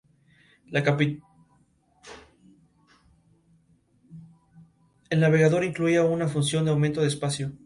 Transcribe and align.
El 5.11 5.19
navegador 5.19 5.63
incluía 5.63 6.01
una 6.03 6.27
función 6.27 6.65
de 6.65 6.71
aumento 6.71 7.01
de 7.01 7.07
espacio. 7.07 7.51